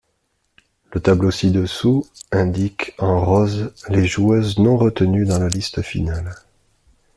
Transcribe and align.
Le 0.93 0.99
tableau 0.99 1.29
ci-dessous 1.29 2.07
indique 2.31 2.95
en 2.97 3.23
rose 3.23 3.71
les 3.87 4.07
joueuses 4.07 4.57
non 4.57 4.75
retenues 4.75 5.27
dans 5.27 5.37
la 5.37 5.47
liste 5.47 5.83
finale. 5.83 6.33